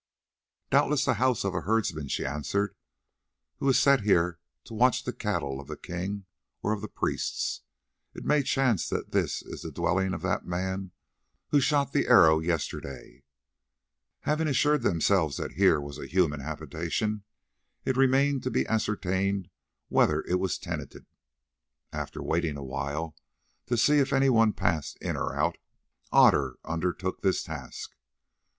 [0.71, 2.73] "Doubtless the house of a herdsman," she answered,
[3.57, 6.25] "who is set here to watch the cattle of the king,
[6.63, 7.61] or of the priests.
[8.15, 10.89] It may chance that this is the dwelling of that man
[11.49, 13.21] who shot the arrow yesterday."
[14.21, 17.21] Having assured themselves that here was a human habitation,
[17.85, 19.49] it remained to be ascertained
[19.87, 21.05] whether it was tenanted.
[21.93, 23.15] After waiting awhile
[23.67, 25.59] to see if anyone passed in or out,
[26.11, 27.93] Otter undertook this task.